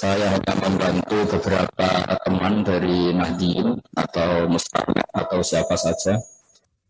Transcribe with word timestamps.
Saya 0.00 0.32
hanya 0.32 0.54
membantu 0.64 1.28
beberapa 1.36 1.88
teman 2.24 2.64
dari 2.64 3.12
Nahdien 3.12 3.76
atau 3.92 4.48
Mustaqim 4.48 4.96
atau 5.12 5.44
siapa 5.44 5.76
saja. 5.76 6.16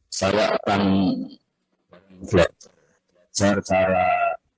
Saya 0.07 0.55
akan 0.55 0.83
belajar 2.23 3.59
cara 3.67 4.07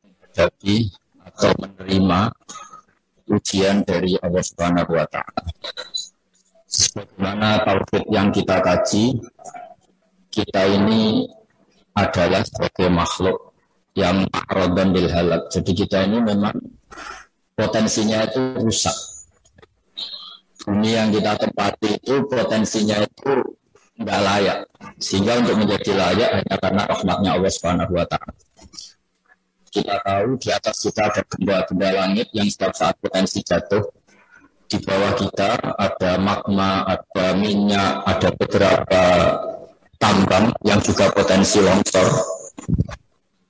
menghadapi 0.05 0.77
atau 1.33 1.51
menerima 1.65 2.21
ujian 3.33 3.89
dari 3.89 4.21
Allah 4.21 4.45
Subhanahu 4.45 5.01
wa 5.01 5.07
taala. 5.09 5.49
Sebagaimana 6.69 7.65
tauhid 7.65 8.05
yang 8.13 8.29
kita 8.37 8.61
kaji, 8.61 9.17
kita 10.29 10.61
ini 10.69 11.25
adalah 11.97 12.45
sebagai 12.45 12.93
makhluk 12.93 13.57
yang 13.97 14.29
ma'radan 14.29 14.93
bil 14.93 15.09
halak. 15.09 15.49
Jadi 15.49 15.73
kita 15.73 16.05
ini 16.05 16.21
memang 16.21 16.53
potensinya 17.57 18.25
itu 18.27 18.43
rusak. 18.61 18.97
Bumi 20.63 20.95
yang 20.95 21.11
kita 21.11 21.35
tempati 21.43 21.99
itu 21.99 22.23
potensinya 22.31 23.03
itu 23.03 23.35
nggak 23.99 24.21
layak. 24.23 24.59
Sehingga 25.03 25.43
untuk 25.43 25.59
menjadi 25.59 25.93
layak 25.99 26.31
hanya 26.39 26.57
karena 26.59 26.83
rahmatnya 26.87 27.31
Allah 27.35 27.51
Subhanahu 27.51 27.93
wa 27.99 28.07
taala. 28.07 28.35
Kita 29.73 29.97
tahu 30.05 30.37
di 30.37 30.49
atas 30.53 30.77
kita 30.85 31.03
ada 31.09 31.23
benda-benda 31.25 31.89
langit 31.97 32.29
yang 32.37 32.47
setiap 32.47 32.77
saat 32.77 32.95
potensi 33.01 33.41
jatuh. 33.41 33.83
Di 34.69 34.81
bawah 34.81 35.13
kita 35.17 35.51
ada 35.77 36.13
magma, 36.21 36.85
ada 36.85 37.27
minyak, 37.37 38.05
ada 38.09 38.29
beberapa 38.37 39.03
tambang 39.97 40.53
yang 40.65 40.81
juga 40.81 41.09
potensi 41.13 41.61
longsor. 41.61 42.09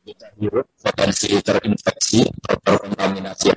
Kita 0.02 0.28
hirup 0.38 0.66
potensi 0.82 1.30
terinfeksi 1.38 2.27
atau 2.27 2.58
terkontaminasi 2.58 3.48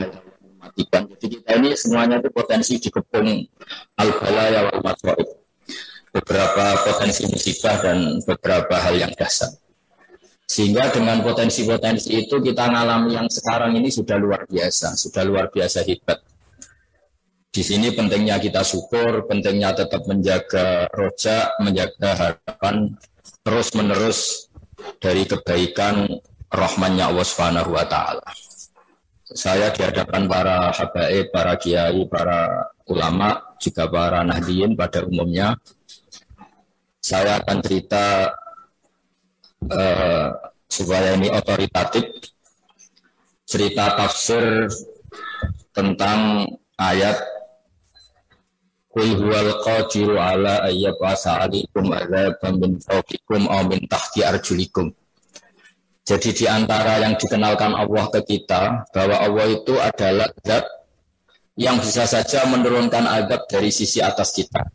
mematikan. 0.76 1.04
Jadi 1.16 1.26
kita 1.40 1.52
ini 1.56 1.70
semuanya 1.80 2.16
itu 2.20 2.30
potensi 2.32 2.74
dikepung 2.78 3.28
al-balaya 3.96 4.60
wal 4.68 4.82
maswaib. 4.84 5.30
Beberapa 6.16 6.66
potensi 6.88 7.28
musibah 7.28 7.76
dan 7.84 8.24
beberapa 8.24 8.76
hal 8.80 8.96
yang 8.96 9.12
dasar. 9.20 9.52
Sehingga 10.46 10.94
dengan 10.94 11.26
potensi-potensi 11.26 12.16
itu 12.16 12.40
kita 12.40 12.70
mengalami 12.72 13.18
yang 13.18 13.28
sekarang 13.28 13.76
ini 13.76 13.92
sudah 13.92 14.16
luar 14.16 14.48
biasa, 14.48 14.96
sudah 14.96 15.26
luar 15.26 15.52
biasa 15.52 15.84
hebat. 15.84 16.22
Di 17.52 17.66
sini 17.66 17.92
pentingnya 17.92 18.40
kita 18.40 18.64
syukur, 18.64 19.26
pentingnya 19.28 19.76
tetap 19.76 20.06
menjaga 20.08 20.88
roja, 20.94 21.52
menjaga 21.60 22.10
harapan 22.16 22.94
terus 23.44 23.74
menerus 23.74 24.20
dari 25.02 25.26
kebaikan 25.26 26.08
rahmannya 26.54 27.10
Allah 27.10 27.26
Subhanahu 27.26 27.74
wa 27.74 27.84
taala 27.90 28.28
saya 29.34 29.74
di 29.74 29.82
hadapan 29.82 30.30
para 30.30 30.70
habaib, 30.70 31.34
para 31.34 31.58
kiai, 31.58 32.06
para 32.06 32.70
ulama, 32.86 33.42
juga 33.58 33.90
para 33.90 34.22
nahdiyin 34.22 34.78
pada 34.78 35.02
umumnya, 35.02 35.58
saya 37.02 37.42
akan 37.42 37.58
cerita 37.66 38.30
uh, 39.74 40.30
supaya 40.70 41.18
ini 41.18 41.34
otoritatif, 41.34 42.06
cerita 43.50 43.98
tafsir 43.98 44.70
tentang 45.74 46.46
ayat 46.78 47.18
Qul 48.96 49.12
huwal 49.12 49.60
qadiru 49.60 50.16
ala 50.16 50.64
ayyabasa 50.72 51.44
alikum 51.44 51.92
adzabam 51.92 52.64
min 52.64 52.80
fawqikum 52.80 53.44
aw 53.52 53.68
min 53.68 53.84
tahti 53.92 54.24
arjulikum 54.24 54.88
jadi 56.06 56.30
di 56.38 56.46
antara 56.46 57.02
yang 57.02 57.18
dikenalkan 57.18 57.74
Allah 57.74 58.06
ke 58.14 58.22
kita 58.22 58.86
bahwa 58.94 59.18
Allah 59.18 59.46
itu 59.50 59.74
adalah 59.74 60.30
zat 60.46 60.62
yang 61.58 61.82
bisa 61.82 62.06
saja 62.06 62.46
menurunkan 62.46 63.10
azab 63.10 63.50
dari 63.50 63.74
sisi 63.74 64.06
atas 64.06 64.30
kita. 64.38 64.70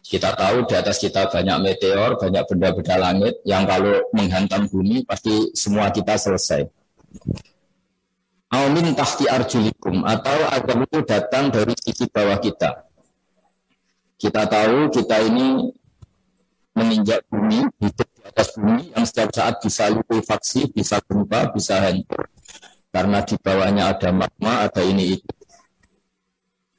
Kita 0.00 0.32
tahu 0.32 0.64
di 0.64 0.72
atas 0.72 0.96
kita 1.04 1.28
banyak 1.28 1.58
meteor, 1.60 2.16
banyak 2.16 2.48
benda-benda 2.48 2.96
langit 2.96 3.44
yang 3.44 3.68
kalau 3.68 4.08
menghantam 4.16 4.64
bumi 4.72 5.04
pasti 5.04 5.52
semua 5.52 5.92
kita 5.92 6.16
selesai. 6.16 6.64
Amin 8.48 8.96
tahti 8.96 9.28
arjulikum 9.28 10.00
atau 10.08 10.38
azab 10.48 10.80
itu 10.80 10.98
datang 11.04 11.52
dari 11.52 11.76
sisi 11.76 12.08
bawah 12.08 12.40
kita. 12.40 12.88
Kita 14.16 14.48
tahu 14.48 14.88
kita 14.88 15.28
ini 15.28 15.68
menginjak 16.72 17.20
bumi, 17.28 17.68
hidup 17.84 18.13
atas 18.24 18.56
bumi 18.56 18.90
yang 18.96 19.04
setiap 19.04 19.30
saat 19.36 19.60
bisa 19.60 19.92
likuifaksi, 19.92 20.72
bisa 20.72 20.96
gempa, 21.04 21.52
bisa 21.52 21.76
hancur. 21.84 22.24
Karena 22.88 23.20
di 23.20 23.36
bawahnya 23.36 23.92
ada 23.92 24.08
magma, 24.14 24.64
ada 24.64 24.80
ini 24.80 25.20
itu. 25.20 25.32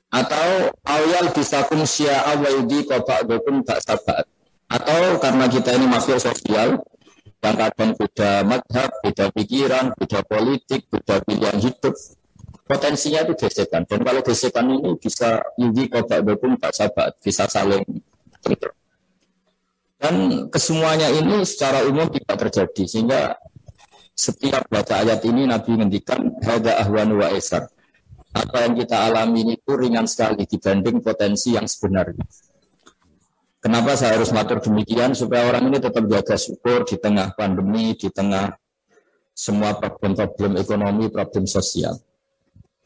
Atau 0.10 0.72
awal 0.88 1.28
bisa 1.36 1.68
kum 1.68 1.84
syia'a 1.84 2.40
wa 2.40 2.50
yudi 2.50 2.88
qaba'dukum 2.88 3.68
sabat. 3.68 4.24
Atau 4.72 5.20
karena 5.22 5.46
kita 5.52 5.76
ini 5.76 5.86
masuk 5.86 6.18
sosial, 6.18 6.82
yang 7.44 7.56
kadang 7.60 7.94
beda 7.94 8.42
madhab, 8.48 8.90
beda 9.06 9.30
pikiran, 9.36 9.94
beda 9.94 10.24
politik, 10.26 10.88
beda 10.90 11.22
pilihan 11.22 11.60
hidup, 11.62 11.94
potensinya 12.64 13.28
itu 13.28 13.36
gesekan. 13.38 13.84
Dan 13.86 14.02
kalau 14.02 14.24
gesekan 14.24 14.66
ini 14.72 14.96
bisa 14.98 15.44
yudi 15.60 15.92
qaba'dukum 15.92 16.58
sabat, 16.74 17.20
bisa 17.20 17.46
saling 17.46 17.84
bentrok. 18.40 18.74
Dan 19.96 20.48
kesemuanya 20.52 21.08
ini 21.10 21.42
secara 21.48 21.88
umum 21.88 22.12
tidak 22.12 22.36
terjadi 22.48 22.84
sehingga 22.84 23.22
setiap 24.16 24.68
baca 24.72 25.04
ayat 25.04 25.24
ini 25.28 25.48
Nabi 25.48 25.76
ngendikan 25.76 26.40
hada 26.44 26.80
ahwan 26.84 27.16
wa 27.16 27.28
esar. 27.36 27.68
Apa 28.36 28.68
yang 28.68 28.76
kita 28.76 29.08
alami 29.08 29.48
ini 29.48 29.54
itu 29.56 29.74
ringan 29.76 30.08
sekali 30.08 30.44
dibanding 30.44 31.00
potensi 31.00 31.56
yang 31.56 31.68
sebenarnya. 31.68 32.24
Kenapa 33.64 33.96
saya 33.98 34.20
harus 34.20 34.30
matur 34.36 34.62
demikian 34.62 35.16
supaya 35.16 35.50
orang 35.50 35.72
ini 35.72 35.80
tetap 35.82 36.06
jaga 36.06 36.36
syukur 36.38 36.86
di 36.86 37.00
tengah 37.00 37.34
pandemi, 37.34 37.96
di 37.96 38.12
tengah 38.12 38.54
semua 39.34 39.76
problem-problem 39.76 40.60
ekonomi, 40.62 41.10
problem 41.10 41.50
sosial. 41.50 41.98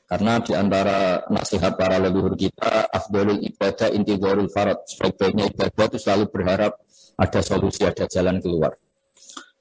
Karena 0.09 0.41
di 0.41 0.57
antara 0.57 1.21
nasihat 1.29 1.77
para 1.77 2.01
leluhur 2.01 2.33
kita, 2.33 2.89
afdolul 2.89 3.37
ibadah 3.45 3.93
inti 3.93 4.17
farad. 4.49 4.81
Sebaik-baiknya 4.89 5.53
ibadah 5.53 5.85
itu 5.85 5.97
selalu 6.01 6.25
berharap 6.33 6.73
ada 7.19 7.39
solusi, 7.43 7.83
ada 7.83 8.07
jalan 8.07 8.39
keluar. 8.39 8.71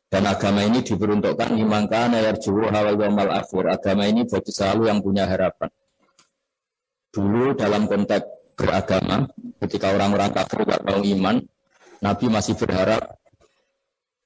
Dan 0.08 0.24
agama 0.24 0.64
ini 0.64 0.80
diperuntukkan 0.80 1.52
imangkan 1.58 2.16
ayar 2.16 2.40
juru 2.40 2.70
hawal 2.72 2.96
mal 3.12 3.28
akhir. 3.28 3.68
Agama 3.68 4.08
ini 4.08 4.24
bagi 4.24 4.48
selalu 4.54 4.88
yang 4.88 5.04
punya 5.04 5.28
harapan. 5.28 5.68
Dulu 7.12 7.52
dalam 7.58 7.84
konteks 7.84 8.56
beragama, 8.56 9.28
ketika 9.60 9.92
orang-orang 9.92 10.32
kafir 10.32 10.64
tidak 10.64 10.80
mau 10.86 11.00
iman, 11.04 11.36
Nabi 12.00 12.26
masih 12.30 12.54
berharap 12.56 13.20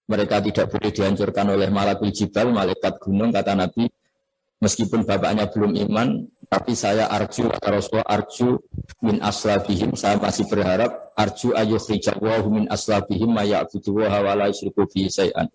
mereka 0.06 0.44
tidak 0.44 0.66
boleh 0.70 0.90
dihancurkan 0.92 1.46
oleh 1.50 1.68
malakul 1.72 2.12
jibal, 2.12 2.52
malaikat 2.52 3.00
gunung, 3.00 3.32
kata 3.32 3.56
Nabi, 3.56 3.88
meskipun 4.60 5.02
bapaknya 5.02 5.48
belum 5.50 5.72
iman, 5.88 6.28
tapi 6.46 6.76
saya 6.76 7.08
arju 7.10 7.48
atau 7.48 7.70
Rasulullah 7.74 8.06
arju 8.06 8.60
min 9.00 9.22
aslabihim, 9.24 9.96
saya 9.96 10.20
masih 10.20 10.44
berharap 10.50 11.14
arju 11.16 11.56
ayukhrijawahu 11.56 12.48
min 12.52 12.64
aslabihim 12.68 13.32
maya'budu 13.32 14.04
wa 14.04 14.34
la 14.36 14.50
yusyriku 14.52 14.84
bihi 14.90 15.08
say'an. 15.08 15.48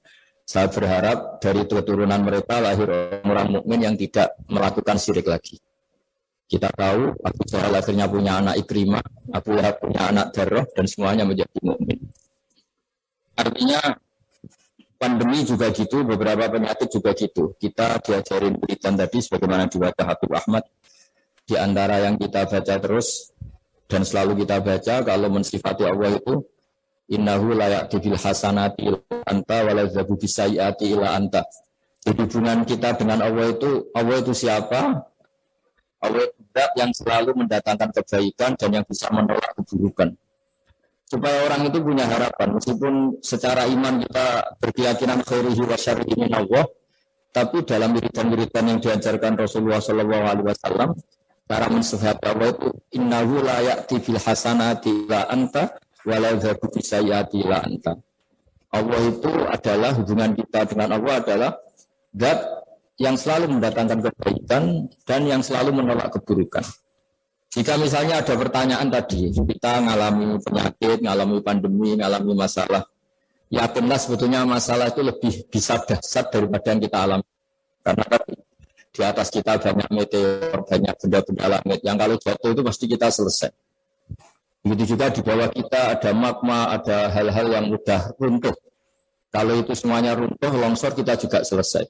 Saya 0.47 0.71
berharap 0.71 1.43
dari 1.43 1.67
keturunan 1.67 2.23
mereka 2.23 2.63
lahir 2.63 2.87
orang 3.27 3.51
mukmin 3.51 3.83
yang 3.83 3.95
tidak 3.99 4.31
melakukan 4.47 4.95
syirik 4.95 5.27
lagi. 5.27 5.59
Kita 6.47 6.71
tahu 6.71 7.11
Abu 7.19 7.41
Jahal 7.43 7.75
akhirnya 7.75 8.07
punya 8.07 8.39
anak 8.39 8.55
Ikrimah, 8.63 9.03
Abu 9.35 9.59
Lahab 9.59 9.83
punya 9.83 10.07
anak 10.07 10.31
Darroh, 10.31 10.63
dan 10.71 10.87
semuanya 10.87 11.27
menjadi 11.27 11.59
mukmin. 11.59 11.99
Artinya 13.35 13.99
pandemi 14.95 15.43
juga 15.43 15.67
gitu, 15.75 16.07
beberapa 16.07 16.47
penyakit 16.47 16.87
juga 16.87 17.11
gitu. 17.11 17.51
Kita 17.59 17.99
diajarin 17.99 18.55
beritan 18.55 18.95
tadi 18.95 19.19
sebagaimana 19.19 19.67
di 19.67 19.75
Habib 19.83 20.31
Ahmad. 20.31 20.63
Di 21.47 21.55
antara 21.55 22.03
yang 22.03 22.19
kita 22.19 22.43
baca 22.43 22.75
terus 22.75 23.31
dan 23.88 24.03
selalu 24.03 24.44
kita 24.44 24.59
baca 24.59 24.95
kalau 25.07 25.31
mensifati 25.31 25.88
Allah 25.88 26.19
itu 26.19 26.44
innahu 27.07 27.55
layak 27.55 27.88
bil 27.88 28.19
hasanati 28.19 28.91
anta 29.23 29.57
walazabu 29.63 30.19
bisayati 30.19 30.91
ila 30.91 31.15
anta. 31.15 31.47
Jadi 32.03 32.19
hubungan 32.27 32.67
kita 32.67 32.99
dengan 32.99 33.23
Allah 33.23 33.55
itu 33.55 33.88
Allah 33.95 34.19
itu 34.19 34.35
siapa? 34.35 35.07
Allah 36.03 36.21
itu 36.27 36.38
yang 36.75 36.91
selalu 36.91 37.31
mendatangkan 37.45 37.89
kebaikan 37.95 38.59
dan 38.59 38.69
yang 38.69 38.85
bisa 38.85 39.07
menolak 39.09 39.55
keburukan 39.55 40.19
supaya 41.07 41.47
orang 41.47 41.71
itu 41.71 41.79
punya 41.79 42.03
harapan 42.03 42.59
meskipun 42.59 42.93
secara 43.23 43.63
iman 43.63 44.03
kita 44.03 44.27
berkeyakinan 44.59 45.23
khairihi 45.23 45.63
wa 45.63 45.77
syarrihi 45.79 46.27
Allah 46.35 46.67
tapi 47.31 47.63
dalam 47.63 47.95
wiridan-wiridan 47.95 48.75
yang 48.75 48.79
diajarkan 48.83 49.39
Rasulullah 49.39 49.79
Shallallahu 49.79 50.25
alaihi 50.27 50.47
wasallam 50.51 50.89
cara 51.47 51.71
mensuhat 51.71 52.19
Allah 52.27 52.51
itu 52.51 52.69
innahu 52.99 53.39
la 53.39 53.63
ya'ti 53.63 54.03
bil 54.03 54.19
hasanati 54.19 55.07
la 55.07 55.31
anta 55.31 55.79
wa 56.03 56.15
la 56.19 56.35
yadhabu 56.35 56.67
bisayati 56.75 57.39
la 57.47 57.63
anta 57.63 57.95
Allah 58.75 58.99
itu 59.07 59.31
adalah 59.47 59.95
hubungan 59.95 60.35
kita 60.35 60.67
dengan 60.67 60.99
Allah 60.99 61.23
adalah 61.23 61.51
zat 62.11 62.39
yang 62.99 63.15
selalu 63.15 63.57
mendatangkan 63.57 63.99
kebaikan 64.11 64.91
dan 65.07 65.21
yang 65.23 65.39
selalu 65.45 65.71
menolak 65.71 66.11
keburukan. 66.11 66.65
Jika 67.53 67.79
misalnya 67.79 68.19
ada 68.19 68.33
pertanyaan 68.35 68.91
tadi, 68.91 69.31
kita 69.31 69.81
ngalami 69.81 70.35
penyakit, 70.43 71.00
ngalami 71.00 71.38
pandemi, 71.39 71.95
ngalami 71.95 72.33
masalah, 72.35 72.83
yakinlah 73.47 73.97
sebetulnya 73.97 74.43
masalah 74.43 74.91
itu 74.91 75.01
lebih 75.01 75.47
bisa 75.47 75.79
dahsyat 75.79 76.27
daripada 76.27 76.75
yang 76.75 76.81
kita 76.83 76.97
alami. 77.07 77.29
Karena 77.81 78.03
di 78.97 79.05
atas 79.05 79.29
kita 79.29 79.61
banyak 79.61 79.94
meteor, 79.94 80.65
banyak 80.65 80.95
benda-benda 80.97 81.45
langit 81.45 81.79
yang 81.85 82.01
kalau 82.01 82.17
jatuh 82.17 82.49
itu 82.49 82.61
pasti 82.65 82.85
kita 82.89 83.13
selesai. 83.13 83.53
Begitu 84.65 84.97
juga 84.97 85.13
di 85.13 85.21
bawah 85.21 85.53
kita 85.53 85.81
ada 85.94 86.11
magma, 86.17 86.73
ada 86.73 87.13
hal-hal 87.13 87.47
yang 87.53 87.65
mudah 87.69 88.17
runtuh. 88.17 88.57
Kalau 89.29 89.53
itu 89.61 89.77
semuanya 89.77 90.17
runtuh, 90.17 90.49
longsor 90.49 90.97
kita 90.97 91.13
juga 91.13 91.45
selesai. 91.45 91.85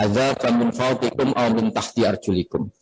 Ada 0.00 0.32
kamin 0.40 0.72
fauqikum 0.72 1.36
aw 1.36 1.52
min 1.52 1.68
tahti 1.76 2.08
arjulikum. 2.08 2.72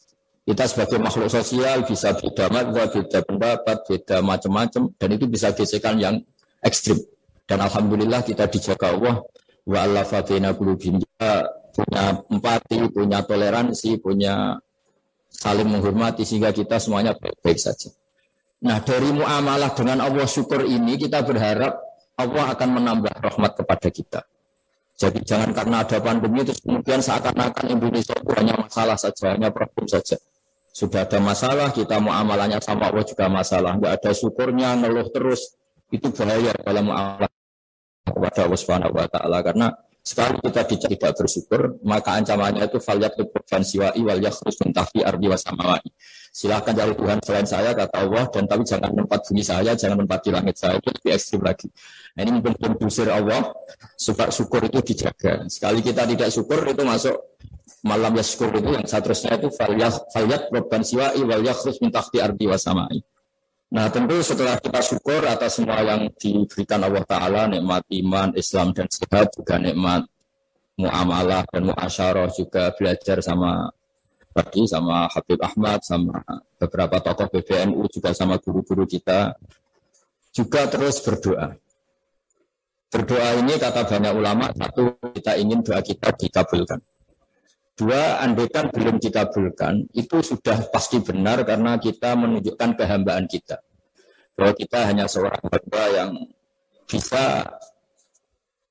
Kita 0.47 0.71
sebagai 0.71 1.03
makhluk 1.03 1.33
sosial 1.33 1.83
bisa 1.83 2.15
beda 2.15 2.53
mazhab, 2.55 2.95
beda 2.95 3.27
pendapat, 3.27 3.77
beda 3.91 4.23
macam-macam, 4.23 4.93
dan 4.95 5.09
itu 5.11 5.27
bisa 5.27 5.51
gesekan 5.51 5.99
yang 5.99 6.23
ekstrim. 6.63 7.03
Dan 7.43 7.59
alhamdulillah 7.59 8.23
kita 8.23 8.47
dijaga 8.47 8.95
Allah 8.95 9.25
wa 9.67 10.53
qulubihim 10.55 11.01
punya 11.75 12.23
empati, 12.31 12.79
punya 12.95 13.19
toleransi, 13.27 13.99
punya 13.99 14.57
saling 15.35 15.67
menghormati 15.67 16.23
sehingga 16.23 16.55
kita 16.55 16.79
semuanya 16.79 17.19
baik-baik 17.19 17.59
saja. 17.59 17.91
Nah 18.65 18.79
dari 18.81 19.11
muamalah 19.11 19.75
dengan 19.75 20.07
Allah 20.07 20.25
syukur 20.31 20.63
ini 20.63 20.95
kita 20.95 21.27
berharap 21.27 21.75
Allah 22.15 22.55
akan 22.55 22.69
menambah 22.79 23.13
rahmat 23.19 23.53
kepada 23.59 23.89
kita. 23.91 24.21
Jadi 24.95 25.27
jangan 25.27 25.51
karena 25.51 25.83
ada 25.83 25.99
pandemi 25.99 26.47
terus 26.47 26.63
kemudian 26.63 27.03
seakan-akan 27.03 27.67
Indonesia 27.67 28.15
itu 28.15 28.31
hanya 28.39 28.55
masalah 28.55 28.95
saja, 28.95 29.35
hanya 29.35 29.51
problem 29.51 29.91
saja. 29.91 30.15
Sudah 30.71 31.07
ada 31.07 31.19
masalah, 31.19 31.75
kita 31.75 31.99
mau 31.99 32.15
amalannya 32.15 32.63
sama 32.63 32.91
Allah 32.91 33.03
juga 33.03 33.27
masalah. 33.27 33.75
Enggak 33.75 33.99
ada 33.99 34.11
syukurnya, 34.15 34.79
ngeluh 34.79 35.11
terus. 35.11 35.59
Itu 35.91 36.15
bahaya 36.15 36.55
dalam 36.63 36.91
muamalah 36.91 37.31
kepada 38.07 38.41
Allah 38.47 38.59
Subhanahu 38.59 38.95
wa 38.95 39.07
taala 39.11 39.39
karena 39.43 39.67
sekali 40.05 40.37
kita 40.45 40.63
tidak 40.69 41.13
bersyukur, 41.17 41.81
maka 41.81 42.21
ancamannya 42.21 42.69
itu 42.69 42.77
falyat 42.77 43.17
siwai 43.65 43.97
wal 44.05 44.21
yakhrus 44.21 44.61
min 44.61 44.77
tahti 44.77 45.01
ardi 45.01 45.27
wasamawai. 45.33 45.81
Silahkan 46.35 46.75
cari 46.77 46.93
Tuhan 46.99 47.19
selain 47.25 47.47
saya, 47.47 47.71
kata 47.73 47.95
Allah, 48.05 48.27
dan 48.29 48.45
tapi 48.45 48.67
jangan 48.67 48.91
tempat 48.91 49.23
bumi 49.25 49.41
saya, 49.47 49.73
jangan 49.79 50.03
tempat 50.03 50.19
di 50.21 50.31
langit 50.35 50.57
saya, 50.59 50.77
itu 50.83 50.91
lebih 50.91 51.11
ekstrim 51.15 51.41
lagi. 51.47 51.71
Nah, 52.19 52.21
ini 52.27 52.31
mungkin 52.43 52.71
dusir 52.75 53.07
Allah, 53.07 53.55
supaya 53.95 54.35
syukur 54.35 54.67
itu 54.67 54.83
dijaga. 54.83 55.47
Sekali 55.47 55.79
kita 55.79 56.05
tidak 56.05 56.29
syukur, 56.35 56.67
itu 56.67 56.83
masuk 56.83 57.15
malam 57.87 58.13
yaskur 58.17 58.51
itu 58.51 58.67
yang 58.77 58.85
seterusnya 58.89 59.39
itu 59.41 59.49
falyat 59.53 60.49
robban 60.51 60.83
siwa'i 60.83 61.21
wal 61.23 61.45
yakhrus 61.45 61.79
min 61.85 61.93
tahti 61.93 62.19
ardi 62.19 62.45
wasamai. 62.51 62.99
Nah 63.75 63.91
tentu 63.91 64.23
setelah 64.23 64.55
kita 64.63 64.79
syukur 64.87 65.27
atas 65.27 65.59
semua 65.59 65.83
yang 65.83 66.07
diberikan 66.15 66.79
Allah 66.79 67.03
Ta'ala, 67.03 67.51
nikmat 67.51 67.83
iman, 67.91 68.31
Islam 68.39 68.71
dan 68.71 68.87
sehat, 68.87 69.35
juga 69.35 69.59
nikmat 69.59 70.07
muamalah 70.79 71.43
dan 71.51 71.67
muasyarah 71.67 72.31
juga 72.31 72.71
belajar 72.79 73.19
sama 73.19 73.75
tadi 74.31 74.71
sama 74.71 75.11
Habib 75.11 75.43
Ahmad, 75.43 75.83
sama 75.83 76.23
beberapa 76.55 77.03
tokoh 77.03 77.27
PBNU, 77.35 77.83
juga 77.91 78.15
sama 78.15 78.39
guru-guru 78.39 78.87
kita, 78.87 79.35
juga 80.31 80.71
terus 80.71 81.03
berdoa. 81.03 81.59
Berdoa 82.95 83.29
ini 83.43 83.59
kata 83.59 83.91
banyak 83.91 84.15
ulama, 84.15 84.55
satu 84.55 85.03
kita 85.19 85.35
ingin 85.35 85.67
doa 85.67 85.83
kita 85.83 86.15
dikabulkan. 86.15 86.79
Dua, 87.75 88.23
andaikan 88.23 88.71
belum 88.71 89.03
dikabulkan, 89.03 89.91
itu 89.99 90.23
sudah 90.23 90.71
pasti 90.71 91.03
benar 91.03 91.43
karena 91.43 91.75
kita 91.75 92.15
menunjukkan 92.15 92.79
kehambaan 92.79 93.27
kita. 93.27 93.59
Bahwa 94.39 94.55
kita 94.55 94.79
hanya 94.87 95.11
seorang 95.11 95.43
hamba 95.43 95.83
yang 95.91 96.11
bisa 96.87 97.43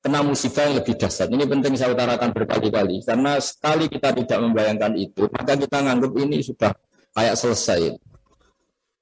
kena 0.04 0.20
musibah 0.24 0.68
yang 0.68 0.80
lebih 0.80 0.96
dahsyat. 0.96 1.28
Ini 1.32 1.44
penting 1.48 1.76
saya 1.76 1.92
utarakan 1.96 2.32
berkali-kali. 2.32 3.04
Karena 3.04 3.40
sekali 3.44 3.92
kita 3.92 4.16
tidak 4.16 4.40
membayangkan 4.40 4.96
itu, 4.96 5.28
maka 5.32 5.56
kita 5.56 5.84
menganggap 5.84 6.12
ini 6.20 6.38
sudah 6.40 6.72
kayak 7.12 7.36
selesai. 7.36 7.96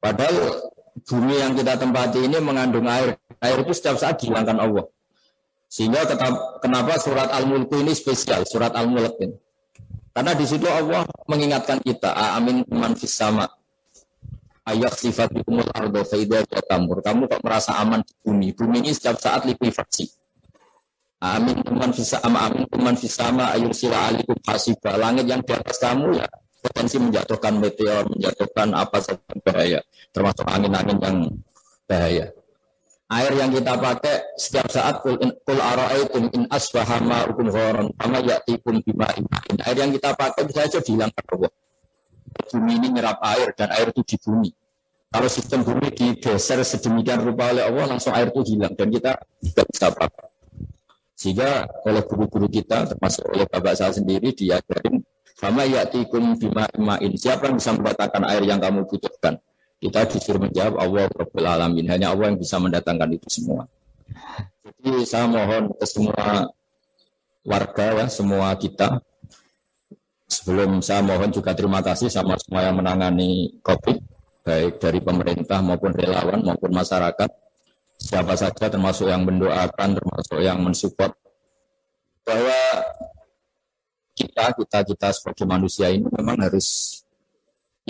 Padahal 0.02 0.66
bumi 1.06 1.36
yang 1.42 1.54
kita 1.54 1.78
tempati 1.78 2.26
ini 2.26 2.38
mengandung 2.42 2.90
air. 2.90 3.18
Air 3.42 3.66
itu 3.66 3.74
setiap 3.74 3.98
saat 4.02 4.18
dihilangkan 4.22 4.58
Allah. 4.62 4.86
Sehingga 5.70 6.10
kenapa 6.62 6.98
surat 6.98 7.30
Al-Mulk 7.34 7.70
ini 7.78 7.94
spesial, 7.94 8.46
surat 8.50 8.74
Al-Mulk 8.74 9.18
ini. 9.22 9.38
Karena 10.12 10.36
di 10.36 10.44
situ 10.44 10.68
Allah 10.68 11.08
mengingatkan 11.28 11.80
kita, 11.80 12.12
amin 12.36 12.68
man 12.68 12.94
fis 13.00 13.16
sama. 13.16 13.48
Ayak 14.68 14.94
sifat 15.00 15.32
kumul 15.42 15.66
ardo 15.72 16.04
faida 16.06 16.44
tamur. 16.70 17.02
Kamu 17.02 17.26
kok 17.26 17.42
merasa 17.42 17.80
aman 17.82 18.04
di 18.06 18.14
bumi? 18.22 18.54
Bumi 18.54 18.84
ini 18.86 18.92
setiap 18.94 19.18
saat 19.18 19.48
likuifaksi. 19.48 20.06
Amin 21.24 21.64
man 21.72 21.96
fis 21.96 22.12
sama, 22.12 22.52
amin 22.52 22.68
man 22.78 23.00
fis 23.00 23.16
sama 23.16 23.56
ayur 23.56 23.72
sila 23.72 24.12
alikum 24.12 24.38
hasibah. 24.44 25.00
Langit 25.00 25.26
yang 25.32 25.42
di 25.42 25.54
atas 25.56 25.80
kamu 25.80 26.20
ya 26.20 26.28
potensi 26.62 27.02
menjatuhkan 27.02 27.58
meteor, 27.58 28.06
menjatuhkan 28.06 28.70
apa 28.78 28.98
saja 29.02 29.34
bahaya, 29.42 29.80
termasuk 30.14 30.46
angin-angin 30.46 30.98
yang 31.02 31.18
bahaya. 31.90 32.30
Air 33.12 33.36
yang 33.36 33.52
kita 33.52 33.76
pakai 33.76 34.16
setiap 34.40 34.72
saat 34.72 35.04
kul, 35.04 35.20
kul 35.20 35.60
ara'aitum 35.60 36.32
in 36.32 36.48
asbaha 36.48 37.04
ma'ukum 37.04 37.52
ghoron 37.52 37.92
sama 38.00 38.24
ya'tikum 38.24 38.80
bima 38.88 39.12
imain. 39.20 39.56
Air 39.68 39.78
yang 39.84 39.92
kita 39.92 40.16
pakai 40.16 40.48
bisa 40.48 40.64
saja 40.64 40.80
dihilangkan 40.80 41.24
Allah. 41.36 41.52
Bumi 42.48 42.80
ini 42.80 42.88
nyerap 42.96 43.20
air 43.36 43.52
dan 43.52 43.68
air 43.76 43.92
itu 43.92 44.00
di 44.08 44.16
bumi. 44.16 44.50
Kalau 45.12 45.28
sistem 45.28 45.68
bumi 45.68 45.92
digeser 45.92 46.64
sedemikian 46.64 47.20
rupa 47.20 47.52
oleh 47.52 47.68
Allah 47.68 47.92
langsung 47.92 48.16
air 48.16 48.32
itu 48.32 48.56
hilang 48.56 48.80
dan 48.80 48.88
kita 48.88 49.20
tidak 49.44 49.66
bisa 49.68 49.86
apa-apa. 49.92 50.24
Sehingga 51.20 51.68
oleh 51.84 52.08
guru-guru 52.08 52.48
kita 52.48 52.96
termasuk 52.96 53.28
oleh 53.28 53.44
bapak 53.44 53.76
saya 53.76 53.92
sendiri 53.92 54.32
diajarin 54.32 55.04
sama 55.36 55.68
ya'tikum 55.68 56.40
bima 56.40 56.64
imain. 56.80 57.12
Siapa 57.20 57.52
yang 57.52 57.60
bisa 57.60 57.76
mendatangkan 57.76 58.24
air 58.24 58.44
yang 58.48 58.64
kamu 58.64 58.88
butuhkan? 58.88 59.36
Kita 59.82 60.06
disuruh 60.06 60.46
menjawab 60.46 60.78
Allah 60.78 61.10
Rabbul 61.10 61.42
Alamin. 61.42 61.90
Hanya 61.90 62.14
Allah 62.14 62.30
yang 62.30 62.38
bisa 62.38 62.62
mendatangkan 62.62 63.18
itu 63.18 63.28
semua. 63.34 63.66
Jadi 64.62 65.02
saya 65.10 65.26
mohon 65.26 65.74
ke 65.74 65.86
semua 65.90 66.54
warga 67.42 67.86
ya, 67.98 68.06
semua 68.06 68.54
kita. 68.62 69.02
Sebelum 70.30 70.86
saya 70.86 71.02
mohon 71.02 71.34
juga 71.34 71.58
terima 71.58 71.82
kasih 71.82 72.14
sama 72.14 72.38
semua 72.38 72.70
yang 72.70 72.78
menangani 72.78 73.58
COVID, 73.66 73.98
baik 74.46 74.78
dari 74.78 75.02
pemerintah 75.02 75.60
maupun 75.66 75.98
relawan 75.98 76.46
maupun 76.46 76.72
masyarakat. 76.72 77.30
Siapa 77.98 78.34
saja 78.38 78.70
termasuk 78.70 79.10
yang 79.10 79.26
mendoakan, 79.26 79.98
termasuk 79.98 80.38
yang 80.46 80.62
mensupport 80.62 81.14
bahwa 82.22 82.60
kita, 84.14 84.54
kita, 84.54 84.80
kita 84.86 85.08
sebagai 85.10 85.46
manusia 85.50 85.90
ini 85.90 86.06
memang 86.06 86.38
harus 86.38 87.02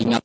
ingat 0.00 0.24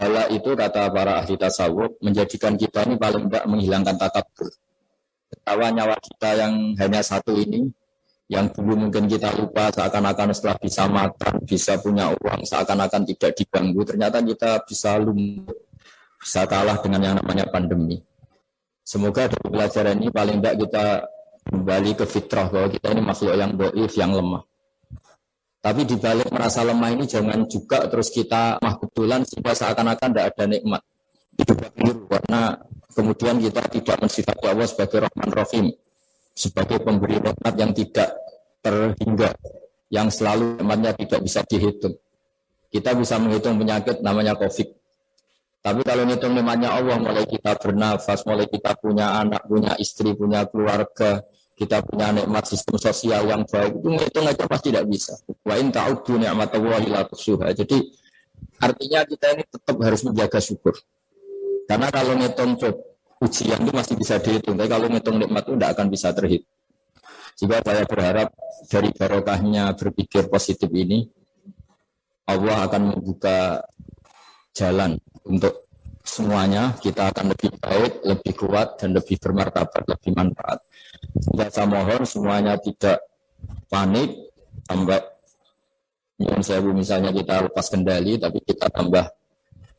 Hala 0.00 0.32
itu 0.32 0.56
kata 0.56 0.88
para 0.88 1.20
ahli 1.20 1.36
tasawuf 1.36 2.00
menjadikan 2.00 2.56
kita 2.56 2.88
ini 2.88 2.96
paling 2.96 3.28
tidak 3.28 3.44
menghilangkan 3.44 4.00
takabur. 4.00 4.48
Ketawa 5.28 5.68
nyawa 5.68 5.96
kita 6.00 6.30
yang 6.40 6.72
hanya 6.80 7.04
satu 7.04 7.36
ini, 7.36 7.68
yang 8.32 8.48
dulu 8.48 8.88
mungkin 8.88 9.04
kita 9.04 9.28
lupa 9.36 9.68
seakan-akan 9.68 10.32
setelah 10.32 10.56
bisa 10.56 10.88
makan, 10.88 11.44
bisa 11.44 11.76
punya 11.84 12.16
uang, 12.16 12.48
seakan-akan 12.48 13.04
tidak 13.12 13.36
diganggu, 13.36 13.84
ternyata 13.84 14.24
kita 14.24 14.64
bisa 14.64 14.96
lumpuh, 14.96 15.52
bisa 16.16 16.48
kalah 16.48 16.80
dengan 16.80 17.00
yang 17.04 17.16
namanya 17.20 17.44
pandemi. 17.52 18.00
Semoga 18.80 19.28
dari 19.28 19.46
pelajaran 19.52 20.00
ini 20.00 20.08
paling 20.08 20.40
tidak 20.40 20.56
kita 20.64 20.84
kembali 21.44 21.90
ke 21.92 22.04
fitrah 22.08 22.48
bahwa 22.48 22.68
kita 22.72 22.88
ini 22.96 23.02
makhluk 23.04 23.36
yang 23.36 23.52
doif, 23.52 23.92
yang 24.00 24.16
lemah. 24.16 24.42
Tapi 25.60 25.84
di 25.84 25.96
balik 26.00 26.32
merasa 26.32 26.64
lemah 26.64 26.88
ini 26.88 27.04
jangan 27.04 27.44
juga 27.44 27.84
terus 27.84 28.08
kita 28.08 28.56
mah 28.64 28.80
kebetulan 28.80 29.28
sehingga 29.28 29.52
seakan-akan 29.52 30.08
tidak 30.08 30.26
ada 30.32 30.44
nikmat. 30.48 30.82
Itu 31.36 31.52
keliru 31.52 32.08
karena 32.08 32.56
kemudian 32.96 33.36
kita 33.44 33.68
tidak 33.68 33.96
mensifati 34.00 34.44
Allah 34.48 34.64
sebagai 34.64 35.04
Rahman 35.04 35.30
Rahim, 35.36 35.66
sebagai 36.32 36.80
pemberi 36.80 37.20
nikmat 37.20 37.54
yang 37.60 37.76
tidak 37.76 38.08
terhingga, 38.64 39.36
yang 39.92 40.08
selalu 40.08 40.56
nikmatnya 40.56 40.96
tidak 40.96 41.20
bisa 41.28 41.44
dihitung. 41.44 41.94
Kita 42.72 42.96
bisa 42.96 43.20
menghitung 43.20 43.60
penyakit 43.60 44.00
namanya 44.00 44.32
COVID. 44.40 44.68
Tapi 45.60 45.84
kalau 45.84 46.08
ngitung 46.08 46.32
nikmatnya 46.32 46.72
Allah, 46.72 46.96
mulai 46.96 47.28
kita 47.28 47.52
bernafas, 47.60 48.24
mulai 48.24 48.48
kita 48.48 48.80
punya 48.80 49.20
anak, 49.20 49.44
punya 49.44 49.76
istri, 49.76 50.16
punya 50.16 50.48
keluarga, 50.48 51.20
kita 51.60 51.84
punya 51.84 52.08
nikmat 52.16 52.48
sistem 52.48 52.80
sosial 52.80 53.28
yang 53.28 53.44
baik 53.44 53.76
itu 53.76 53.88
ngitung 53.92 54.24
aja 54.24 54.48
pasti 54.48 54.72
tidak 54.72 54.88
bisa. 54.88 55.12
Wa 55.50 55.58
in 55.58 55.74
ta'uddu 55.74 56.14
ni'matallahi 56.14 56.86
la 56.94 57.02
tusuha. 57.02 57.50
Jadi 57.50 57.90
artinya 58.62 59.02
kita 59.02 59.26
ini 59.34 59.42
tetap 59.50 59.76
harus 59.82 60.06
menjaga 60.06 60.38
syukur. 60.38 60.78
Karena 61.66 61.90
kalau 61.90 62.14
ngitung 62.14 62.54
ujian 63.18 63.58
itu 63.58 63.72
masih 63.74 63.94
bisa 63.98 64.22
dihitung, 64.22 64.54
tapi 64.54 64.70
kalau 64.70 64.86
ngitung 64.86 65.18
nikmat 65.18 65.42
itu 65.50 65.58
tidak 65.58 65.70
akan 65.74 65.86
bisa 65.90 66.08
terhitung. 66.14 66.54
Jika 67.34 67.56
saya 67.66 67.82
berharap 67.88 68.28
dari 68.70 68.90
barokahnya 68.94 69.74
berpikir 69.74 70.30
positif 70.30 70.70
ini, 70.70 71.08
Allah 72.30 72.70
akan 72.70 72.82
membuka 72.94 73.64
jalan 74.54 75.02
untuk 75.26 75.66
semuanya 76.06 76.78
kita 76.78 77.10
akan 77.10 77.34
lebih 77.34 77.50
baik, 77.58 77.92
lebih 78.06 78.32
kuat 78.38 78.78
dan 78.78 78.94
lebih 78.94 79.18
bermartabat, 79.18 79.82
lebih 79.82 80.10
manfaat. 80.14 80.62
Sehingga 81.18 81.46
saya 81.50 81.66
mohon 81.66 82.02
semuanya 82.06 82.54
tidak 82.60 83.02
panik, 83.66 84.30
tambah 84.68 85.00
yang 86.20 86.44
saya 86.44 86.60
misalnya 86.60 87.10
kita 87.16 87.48
lepas 87.48 87.66
kendali, 87.72 88.20
tapi 88.20 88.44
kita 88.44 88.68
tambah 88.68 89.08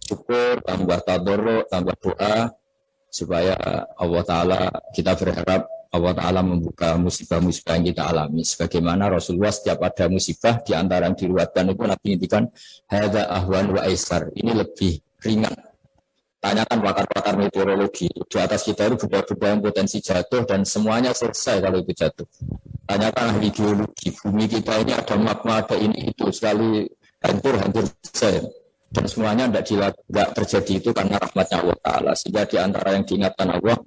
syukur, 0.01 0.57
tambah 0.65 0.99
tadoro, 1.05 1.63
tambah 1.69 1.93
doa, 2.01 2.49
supaya 3.11 3.53
Allah 3.99 4.23
Ta'ala 4.25 4.59
kita 4.95 5.13
berharap 5.13 5.69
Allah 5.91 6.13
Ta'ala 6.15 6.39
membuka 6.39 6.95
musibah-musibah 6.95 7.75
yang 7.77 7.85
kita 7.91 8.03
alami. 8.07 8.47
Sebagaimana 8.47 9.11
Rasulullah 9.11 9.51
setiap 9.51 9.83
ada 9.83 10.07
musibah 10.07 10.63
di 10.63 10.71
antara 10.71 11.11
yang 11.11 11.19
diruatkan 11.19 11.67
itu 11.67 11.83
Nabi 11.83 12.05
ngintikan 12.15 12.43
Hada 12.87 13.27
ahwan 13.27 13.75
wa 13.75 13.83
aisar. 13.83 14.31
Ini 14.31 14.55
lebih 14.55 15.03
ringan. 15.19 15.70
Tanyakan 16.41 16.81
pakar-pakar 16.81 17.37
meteorologi. 17.37 18.09
Di 18.09 18.37
atas 18.41 18.65
kita 18.65 18.89
itu 18.89 19.05
benda-benda 19.05 19.45
yang 19.53 19.61
potensi 19.61 20.01
jatuh 20.01 20.41
dan 20.49 20.65
semuanya 20.65 21.13
selesai 21.13 21.61
kalau 21.61 21.77
itu 21.85 21.93
jatuh. 21.93 22.25
Tanyakan 22.89 23.37
ahli 23.37 23.53
geologi. 23.53 24.09
Bumi 24.09 24.49
kita 24.49 24.81
ini 24.81 24.97
ada 24.97 25.15
magma, 25.21 25.61
ada 25.61 25.77
ini 25.77 26.09
itu. 26.09 26.33
Sekali 26.33 26.89
hancur, 27.21 27.61
hancur 27.61 27.85
selesai. 27.85 28.41
Dan 28.89 29.05
semuanya 29.05 29.45
tidak, 29.61 30.01
tidak 30.01 30.27
terjadi 30.33 30.73
itu 30.81 30.89
karena 30.91 31.15
rahmatnya 31.21 31.57
Allah 31.61 31.77
Ta'ala. 31.79 32.11
Sehingga 32.17 32.43
di 32.49 32.57
antara 32.57 32.89
yang 32.97 33.05
diingatkan 33.05 33.47
Allah, 33.61 33.77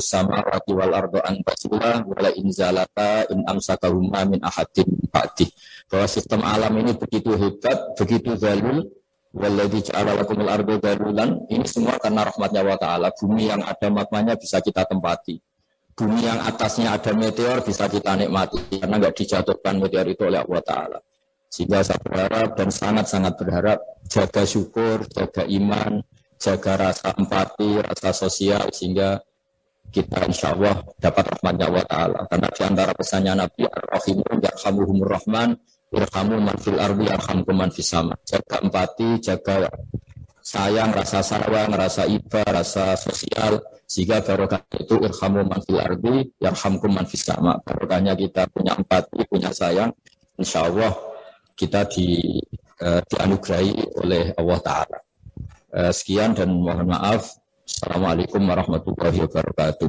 sama 0.00 0.40
rati 0.40 0.72
wal 0.72 0.96
ardo 0.96 1.20
antasila 1.20 2.00
wala 2.08 2.32
inzalata 2.32 3.28
in 3.28 3.44
amsakahuma 3.44 4.24
min 4.24 4.40
ahadin 4.40 4.88
ba'di. 5.12 5.52
Bahwa 5.92 6.08
sistem 6.08 6.40
alam 6.40 6.72
ini 6.80 6.96
begitu 6.96 7.36
hebat, 7.36 7.92
begitu 8.00 8.32
zalul, 8.40 8.88
waladhi 9.32 9.80
ja'ala 9.80 10.16
lakumul 10.16 10.48
ardo 10.48 10.76
darulan, 10.78 11.44
ini 11.48 11.64
semua 11.64 11.96
karena 11.96 12.28
rahmatnya 12.28 12.62
wa 12.62 12.76
ta'ala. 12.76 13.08
Bumi 13.16 13.48
yang 13.48 13.64
ada 13.64 13.88
magmanya 13.88 14.36
bisa 14.36 14.60
kita 14.60 14.84
tempati. 14.84 15.40
Bumi 15.92 16.24
yang 16.24 16.40
atasnya 16.40 16.96
ada 16.96 17.12
meteor 17.12 17.60
bisa 17.60 17.88
kita 17.88 18.16
nikmati, 18.16 18.60
karena 18.80 18.96
nggak 18.96 19.14
dijatuhkan 19.16 19.76
meteor 19.80 20.06
itu 20.08 20.22
oleh 20.24 20.40
Allah 20.40 20.62
ta'ala. 20.64 20.98
Sehingga 21.52 21.84
saya 21.84 22.00
berharap 22.00 22.56
dan 22.56 22.72
sangat-sangat 22.72 23.36
berharap 23.36 23.78
jaga 24.08 24.42
syukur, 24.48 25.04
jaga 25.12 25.44
iman, 25.44 26.00
jaga 26.40 26.72
rasa 26.88 27.12
empati, 27.12 27.76
rasa 27.84 28.16
sosial, 28.16 28.72
sehingga 28.72 29.20
kita 29.92 30.24
insya 30.24 30.56
Allah 30.56 30.80
dapat 30.96 31.36
rahmatnya 31.36 31.68
Allah 31.68 31.84
Ta'ala. 31.84 32.20
Karena 32.24 32.48
di 32.48 32.62
antara 32.64 32.92
pesannya 32.96 33.32
Nabi, 33.36 33.68
Ar-Rahimu 33.68 34.24
yarhamuhumur 34.40 35.12
rahman, 35.12 35.52
irhamu 35.92 36.40
man 36.40 36.56
fil 36.58 36.80
ardi 36.80 37.06
yarhamkum 37.08 37.54
man 37.54 37.70
fis 37.70 37.88
sama. 37.92 38.16
Jaga 38.24 38.64
empati, 38.64 39.20
jaga 39.20 39.68
sayang, 40.42 40.90
rasa 40.90 41.20
sayang, 41.22 41.70
rasa 41.70 42.08
iba, 42.08 42.42
rasa 42.42 42.98
sosial, 42.98 43.62
sehingga 43.86 44.24
barokah 44.24 44.64
itu 44.74 44.96
irhamu 44.98 45.44
man 45.44 45.60
fil 45.62 45.78
ardi 45.78 46.32
yarhamkum 46.40 46.90
man 46.90 47.04
fis 47.04 47.22
sama. 47.22 47.60
Barokahnya 47.60 48.16
kita 48.16 48.48
punya 48.48 48.74
empati, 48.74 49.22
punya 49.28 49.52
sayang, 49.52 49.92
insya 50.40 50.66
Allah 50.66 50.96
kita 51.54 51.86
di, 51.86 52.40
uh, 52.82 53.00
dianugerahi 53.06 54.00
oleh 54.02 54.32
Allah 54.34 54.58
Ta'ala. 54.64 54.98
Uh, 55.72 55.92
sekian 55.92 56.36
dan 56.36 56.52
mohon 56.52 56.84
maaf 56.84 57.42
Assalamualaikum 57.62 58.42
warahmatullahi 58.42 59.22
wabarakatuh. 59.24 59.88